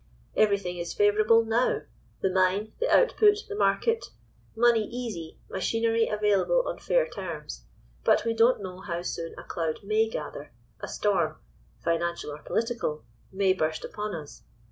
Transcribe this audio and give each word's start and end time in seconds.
"Everything 0.35 0.77
is 0.79 0.95
favourable 0.95 1.45
now, 1.45 1.81
the 2.21 2.31
mine, 2.31 2.73
the 2.79 2.89
output, 2.89 3.37
the 3.47 3.53
market—money 3.55 4.87
easy, 4.87 5.37
machinery 5.47 6.07
available 6.07 6.63
on 6.67 6.79
fair 6.79 7.07
terms. 7.07 7.67
But 8.03 8.25
we 8.25 8.33
don't 8.33 8.63
know 8.63 8.79
how 8.79 9.03
soon 9.03 9.35
a 9.37 9.43
cloud 9.43 9.83
may 9.83 10.09
gather, 10.09 10.53
a 10.79 10.87
storm—financial 10.87 12.31
or 12.31 12.39
political—may 12.41 13.53
burst 13.53 13.85
upon 13.85 14.15
us. 14.15 14.41